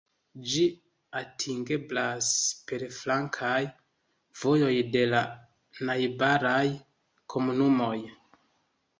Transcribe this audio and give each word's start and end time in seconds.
Ĝi 0.51 0.61
atingeblas 1.17 2.29
per 2.71 2.85
flankaj 2.99 3.59
vojoj 4.43 4.71
de 4.95 5.03
la 5.11 5.19
najbaraj 5.91 6.63
komunumoj. 7.35 7.95